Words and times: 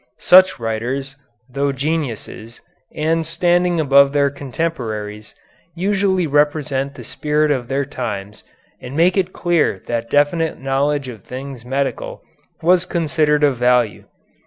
Such 0.17 0.59
writers, 0.59 1.15
though 1.47 1.71
geniuses, 1.71 2.59
and 2.95 3.23
standing 3.23 3.79
above 3.79 4.13
their 4.13 4.31
contemporaries, 4.31 5.35
usually 5.75 6.25
represent 6.25 6.95
the 6.95 7.03
spirit 7.03 7.51
of 7.51 7.67
their 7.67 7.85
times 7.85 8.43
and 8.81 8.97
make 8.97 9.15
it 9.15 9.31
clear 9.31 9.83
that 9.85 10.09
definite 10.09 10.59
knowledge 10.59 11.07
of 11.07 11.23
things 11.23 11.63
medical 11.63 12.23
was 12.63 12.87
considered 12.87 13.43
of 13.43 13.57
value. 13.57 14.05